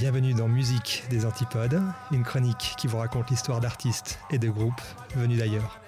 Bienvenue 0.00 0.32
dans 0.32 0.48
Musique 0.48 1.04
des 1.10 1.26
Antipodes, 1.26 1.78
une 2.10 2.22
chronique 2.22 2.74
qui 2.78 2.86
vous 2.86 2.96
raconte 2.96 3.28
l'histoire 3.28 3.60
d'artistes 3.60 4.18
et 4.30 4.38
de 4.38 4.48
groupes 4.48 4.80
venus 5.14 5.38
d'ailleurs. 5.38 5.78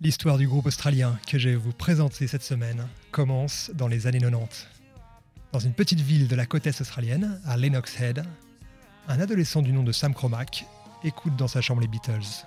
L'histoire 0.00 0.38
du 0.38 0.46
groupe 0.46 0.66
australien 0.66 1.18
que 1.26 1.40
je 1.40 1.48
vais 1.48 1.56
vous 1.56 1.72
présenter 1.72 2.28
cette 2.28 2.44
semaine 2.44 2.86
commence 3.10 3.72
dans 3.74 3.88
les 3.88 4.06
années 4.06 4.20
90. 4.20 4.68
Dans 5.50 5.58
une 5.58 5.72
petite 5.72 5.98
ville 5.98 6.28
de 6.28 6.36
la 6.36 6.46
côte 6.46 6.68
est 6.68 6.80
australienne, 6.80 7.40
à 7.44 7.56
Lennox 7.56 8.00
Head, 8.00 8.22
un 9.08 9.18
adolescent 9.18 9.60
du 9.60 9.72
nom 9.72 9.82
de 9.82 9.90
Sam 9.90 10.14
Cromack 10.14 10.66
écoute 11.02 11.34
dans 11.34 11.48
sa 11.48 11.60
chambre 11.62 11.80
les 11.80 11.88
Beatles. 11.88 12.46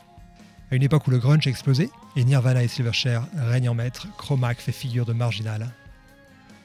À 0.71 0.75
une 0.75 0.83
époque 0.83 1.05
où 1.07 1.11
le 1.11 1.19
grunge 1.19 1.45
a 1.45 1.49
explosé 1.49 1.89
et 2.15 2.23
Nirvana 2.23 2.63
et 2.63 2.69
Silverchair 2.69 3.27
règnent 3.35 3.67
en 3.67 3.75
maître, 3.75 4.07
Cromack 4.17 4.61
fait 4.61 4.71
figure 4.71 5.05
de 5.05 5.11
marginal. 5.11 5.71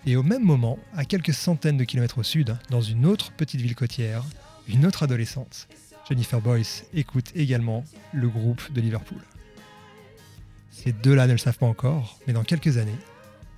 Et 0.06 0.14
au 0.14 0.22
même 0.22 0.44
moment, 0.44 0.78
à 0.96 1.04
quelques 1.04 1.34
centaines 1.34 1.78
de 1.78 1.84
kilomètres 1.84 2.18
au 2.18 2.22
sud, 2.22 2.56
dans 2.70 2.80
une 2.80 3.06
autre 3.06 3.32
petite 3.32 3.60
ville 3.60 3.74
côtière, 3.74 4.22
une 4.68 4.86
autre 4.86 5.02
adolescente, 5.02 5.66
Jennifer 6.08 6.40
Boyce, 6.40 6.84
écoute 6.94 7.32
également 7.34 7.82
le 8.12 8.28
groupe 8.28 8.72
de 8.72 8.80
Liverpool. 8.80 9.18
Ces 10.84 10.92
deux-là 10.92 11.26
ne 11.26 11.32
le 11.32 11.38
savent 11.38 11.56
pas 11.56 11.66
encore, 11.66 12.18
mais 12.26 12.34
dans 12.34 12.44
quelques 12.44 12.76
années, 12.76 12.98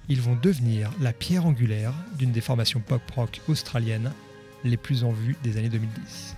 ils 0.08 0.20
vont 0.20 0.36
devenir 0.40 0.92
la 1.00 1.12
pierre 1.12 1.46
angulaire 1.46 1.92
d'une 2.16 2.30
des 2.30 2.40
formations 2.40 2.78
pop-rock 2.78 3.40
australiennes 3.48 4.12
les 4.62 4.76
plus 4.76 5.02
en 5.02 5.10
vue 5.10 5.36
des 5.42 5.56
années 5.56 5.68
2010. 5.68 6.36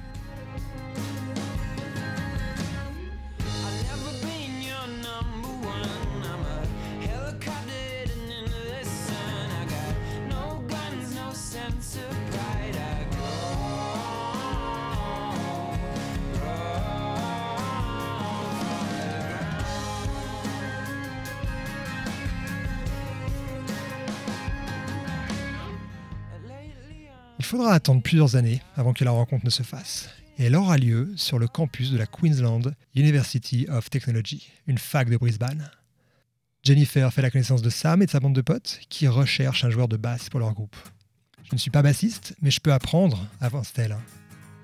Il 27.40 27.46
faudra 27.46 27.72
attendre 27.72 28.02
plusieurs 28.02 28.36
années 28.36 28.60
avant 28.76 28.92
que 28.92 29.02
la 29.02 29.12
rencontre 29.12 29.46
ne 29.46 29.50
se 29.50 29.62
fasse. 29.62 30.10
Et 30.38 30.44
elle 30.44 30.56
aura 30.56 30.76
lieu 30.76 31.10
sur 31.16 31.38
le 31.38 31.48
campus 31.48 31.90
de 31.90 31.96
la 31.96 32.04
Queensland 32.04 32.74
University 32.94 33.66
of 33.70 33.88
Technology, 33.88 34.50
une 34.66 34.76
fac 34.76 35.08
de 35.08 35.16
Brisbane. 35.16 35.70
Jennifer 36.62 37.10
fait 37.10 37.22
la 37.22 37.30
connaissance 37.30 37.62
de 37.62 37.70
Sam 37.70 38.02
et 38.02 38.04
de 38.04 38.10
sa 38.10 38.20
bande 38.20 38.34
de 38.34 38.42
potes 38.42 38.80
qui 38.90 39.08
recherchent 39.08 39.64
un 39.64 39.70
joueur 39.70 39.88
de 39.88 39.96
basse 39.96 40.28
pour 40.28 40.38
leur 40.38 40.52
groupe. 40.52 40.76
Je 41.44 41.54
ne 41.54 41.58
suis 41.58 41.70
pas 41.70 41.80
bassiste, 41.80 42.36
mais 42.42 42.50
je 42.50 42.60
peux 42.60 42.74
apprendre, 42.74 43.26
avance-t-elle. 43.40 43.96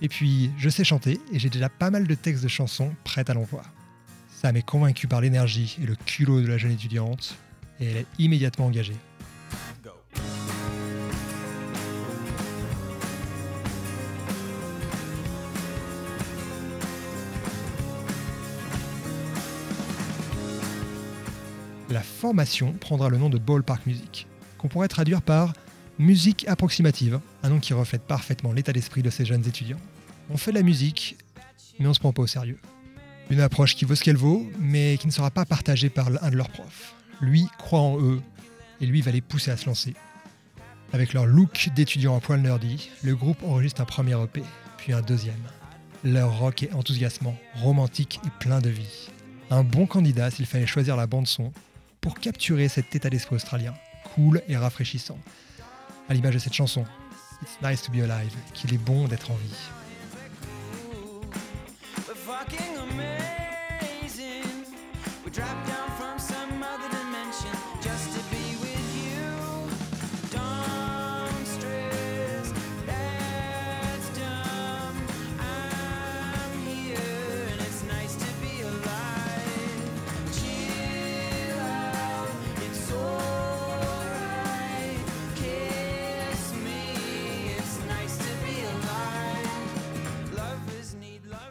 Et 0.02 0.10
puis, 0.10 0.50
je 0.58 0.68
sais 0.68 0.84
chanter 0.84 1.18
et 1.32 1.38
j'ai 1.38 1.48
déjà 1.48 1.70
pas 1.70 1.90
mal 1.90 2.06
de 2.06 2.14
textes 2.14 2.42
de 2.44 2.48
chansons 2.48 2.94
prêts 3.04 3.24
à 3.30 3.32
l'envoi. 3.32 3.62
Sam 4.28 4.54
est 4.54 4.66
convaincu 4.66 5.08
par 5.08 5.22
l'énergie 5.22 5.78
et 5.82 5.86
le 5.86 5.96
culot 5.96 6.42
de 6.42 6.46
la 6.46 6.58
jeune 6.58 6.72
étudiante 6.72 7.38
et 7.80 7.86
elle 7.86 7.96
est 7.96 8.06
immédiatement 8.18 8.66
engagée. 8.66 8.96
La 21.96 22.02
formation 22.02 22.74
prendra 22.74 23.08
le 23.08 23.16
nom 23.16 23.30
de 23.30 23.38
Ballpark 23.38 23.86
Music, 23.86 24.26
qu'on 24.58 24.68
pourrait 24.68 24.86
traduire 24.86 25.22
par 25.22 25.54
musique 25.98 26.46
approximative, 26.46 27.20
un 27.42 27.48
nom 27.48 27.58
qui 27.58 27.72
reflète 27.72 28.02
parfaitement 28.02 28.52
l'état 28.52 28.74
d'esprit 28.74 29.00
de 29.00 29.08
ces 29.08 29.24
jeunes 29.24 29.48
étudiants. 29.48 29.80
On 30.28 30.36
fait 30.36 30.50
de 30.50 30.58
la 30.58 30.62
musique, 30.62 31.16
mais 31.78 31.86
on 31.86 31.94
se 31.94 31.98
prend 31.98 32.12
pas 32.12 32.20
au 32.20 32.26
sérieux. 32.26 32.58
Une 33.30 33.40
approche 33.40 33.76
qui 33.76 33.86
vaut 33.86 33.94
ce 33.94 34.04
qu'elle 34.04 34.18
vaut, 34.18 34.46
mais 34.58 34.98
qui 34.98 35.06
ne 35.06 35.10
sera 35.10 35.30
pas 35.30 35.46
partagée 35.46 35.88
par 35.88 36.08
un 36.22 36.28
de 36.28 36.36
leurs 36.36 36.50
profs. 36.50 36.94
Lui 37.22 37.46
croit 37.56 37.80
en 37.80 37.98
eux, 37.98 38.20
et 38.82 38.84
lui 38.84 39.00
va 39.00 39.10
les 39.10 39.22
pousser 39.22 39.50
à 39.50 39.56
se 39.56 39.64
lancer. 39.64 39.94
Avec 40.92 41.14
leur 41.14 41.24
look 41.24 41.70
d'étudiants 41.74 42.14
à 42.14 42.20
poil 42.20 42.42
nerdy, 42.42 42.90
le 43.04 43.16
groupe 43.16 43.42
enregistre 43.42 43.80
un 43.80 43.86
premier 43.86 44.22
EP, 44.22 44.42
puis 44.76 44.92
un 44.92 45.00
deuxième. 45.00 45.34
Leur 46.04 46.40
rock 46.40 46.62
est 46.62 46.74
enthousiasmant, 46.74 47.38
romantique 47.54 48.20
et 48.26 48.30
plein 48.38 48.60
de 48.60 48.68
vie. 48.68 49.08
Un 49.48 49.64
bon 49.64 49.86
candidat 49.86 50.30
s'il 50.30 50.44
fallait 50.44 50.66
choisir 50.66 50.94
la 50.94 51.06
bande 51.06 51.26
son 51.26 51.54
pour 52.06 52.20
capturer 52.20 52.68
cet 52.68 52.94
état 52.94 53.10
d'esprit 53.10 53.34
australien, 53.34 53.74
cool 54.14 54.40
et 54.46 54.56
rafraîchissant. 54.56 55.18
À 56.08 56.14
l'image 56.14 56.34
de 56.34 56.38
cette 56.38 56.52
chanson, 56.52 56.84
It's 57.42 57.58
Nice 57.60 57.82
to 57.82 57.90
Be 57.90 58.08
Alive, 58.08 58.32
qu'il 58.54 58.72
est 58.72 58.78
bon 58.78 59.08
d'être 59.08 59.32
en 59.32 59.34
vie. 59.34 59.56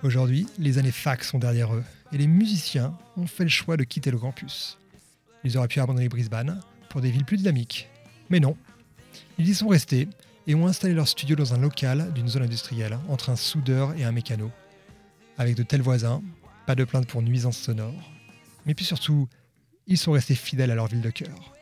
Aujourd'hui, 0.05 0.45
les 0.59 0.77
années 0.77 0.91
fac 0.91 1.23
sont 1.23 1.39
derrière 1.39 1.73
eux 1.73 1.83
et 2.13 2.19
les 2.19 2.27
musiciens 2.27 2.95
ont 3.17 3.25
fait 3.25 3.41
le 3.41 3.49
choix 3.49 3.75
de 3.75 3.83
quitter 3.83 4.11
le 4.11 4.19
campus. 4.19 4.77
Ils 5.43 5.57
auraient 5.57 5.67
pu 5.67 5.79
abandonner 5.79 6.09
Brisbane 6.09 6.61
pour 6.91 7.01
des 7.01 7.09
villes 7.09 7.25
plus 7.25 7.37
dynamiques. 7.37 7.89
Mais 8.29 8.39
non, 8.39 8.55
ils 9.39 9.49
y 9.49 9.55
sont 9.55 9.67
restés 9.67 10.07
et 10.45 10.53
ont 10.53 10.67
installé 10.67 10.93
leur 10.93 11.07
studio 11.07 11.35
dans 11.35 11.55
un 11.55 11.57
local 11.57 12.13
d'une 12.13 12.27
zone 12.27 12.43
industrielle 12.43 12.99
entre 13.09 13.31
un 13.31 13.35
soudeur 13.35 13.97
et 13.97 14.03
un 14.03 14.11
mécano. 14.11 14.51
Avec 15.39 15.55
de 15.55 15.63
tels 15.63 15.81
voisins, 15.81 16.21
pas 16.67 16.75
de 16.75 16.83
plainte 16.83 17.07
pour 17.07 17.23
nuisances 17.23 17.57
sonores. 17.57 18.11
Mais 18.67 18.75
puis 18.75 18.85
surtout, 18.85 19.27
ils 19.87 19.97
sont 19.97 20.11
restés 20.11 20.35
fidèles 20.35 20.69
à 20.69 20.75
leur 20.75 20.85
ville 20.85 21.01
de 21.01 21.09
cœur. 21.09 21.55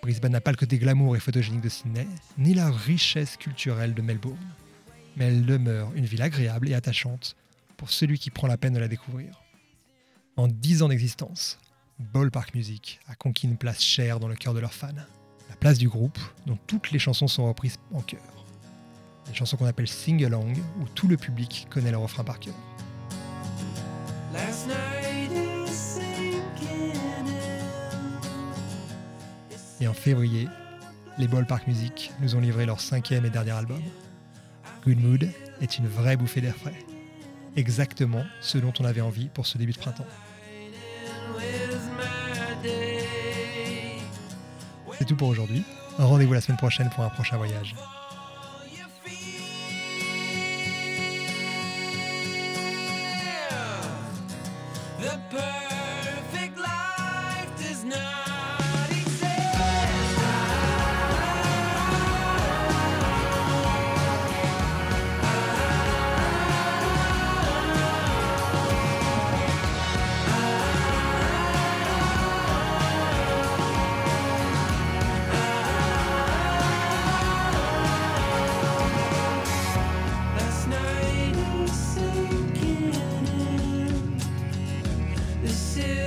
Brisbane 0.00 0.32
n'a 0.32 0.40
pas 0.40 0.52
le 0.52 0.56
côté 0.56 0.78
glamour 0.78 1.16
et 1.16 1.20
photogénique 1.20 1.60
de 1.60 1.68
Sydney, 1.68 2.08
ni 2.38 2.54
la 2.54 2.70
richesse 2.70 3.36
culturelle 3.36 3.92
de 3.92 4.00
Melbourne. 4.00 4.38
Mais 5.18 5.26
elle 5.26 5.44
demeure 5.44 5.92
une 5.94 6.06
ville 6.06 6.22
agréable 6.22 6.70
et 6.70 6.74
attachante 6.74 7.36
pour 7.82 7.90
celui 7.90 8.20
qui 8.20 8.30
prend 8.30 8.46
la 8.46 8.56
peine 8.56 8.74
de 8.74 8.78
la 8.78 8.86
découvrir. 8.86 9.42
En 10.36 10.46
dix 10.46 10.84
ans 10.84 10.88
d'existence, 10.88 11.58
Ballpark 11.98 12.54
Music 12.54 13.00
a 13.08 13.16
conquis 13.16 13.48
une 13.48 13.56
place 13.56 13.82
chère 13.82 14.20
dans 14.20 14.28
le 14.28 14.36
cœur 14.36 14.54
de 14.54 14.60
leurs 14.60 14.72
fans. 14.72 14.94
La 15.50 15.56
place 15.56 15.78
du 15.78 15.88
groupe, 15.88 16.20
dont 16.46 16.56
toutes 16.68 16.92
les 16.92 17.00
chansons 17.00 17.26
sont 17.26 17.48
reprises 17.48 17.80
en 17.92 18.00
chœur. 18.00 18.46
Des 19.26 19.34
chansons 19.34 19.56
qu'on 19.56 19.66
appelle 19.66 19.88
sing-along, 19.88 20.54
où 20.80 20.84
tout 20.94 21.08
le 21.08 21.16
public 21.16 21.66
connaît 21.70 21.90
le 21.90 21.96
refrain 21.96 22.22
par 22.22 22.38
cœur. 22.38 22.54
Et 29.80 29.88
en 29.88 29.94
février, 29.94 30.46
les 31.18 31.26
Ballpark 31.26 31.66
Music 31.66 32.12
nous 32.20 32.36
ont 32.36 32.40
livré 32.40 32.64
leur 32.64 32.80
cinquième 32.80 33.26
et 33.26 33.30
dernier 33.30 33.50
album. 33.50 33.82
Good 34.84 35.00
Mood 35.00 35.28
est 35.60 35.78
une 35.78 35.88
vraie 35.88 36.16
bouffée 36.16 36.40
d'air 36.40 36.54
frais. 36.54 36.91
Exactement 37.56 38.24
ce 38.40 38.58
dont 38.58 38.72
on 38.80 38.84
avait 38.84 39.00
envie 39.00 39.28
pour 39.28 39.46
ce 39.46 39.58
début 39.58 39.72
de 39.72 39.78
printemps. 39.78 40.06
C'est 44.98 45.04
tout 45.04 45.16
pour 45.16 45.28
aujourd'hui. 45.28 45.64
Rendez-vous 45.98 46.32
la 46.32 46.40
semaine 46.40 46.58
prochaine 46.58 46.88
pour 46.90 47.04
un 47.04 47.10
prochain 47.10 47.36
voyage. 47.36 47.74
to 85.74 86.01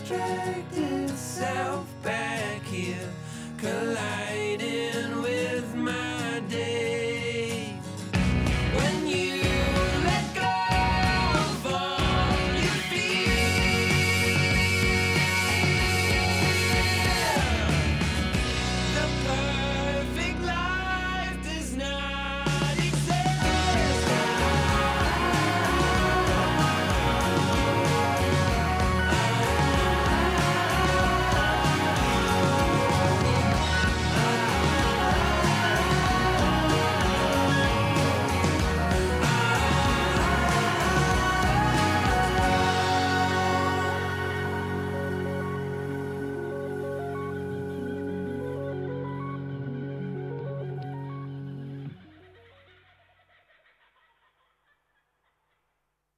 distracted 0.00 1.08
self 1.10 1.86
back 2.02 2.64
here 2.64 3.08
colliding 3.58 4.93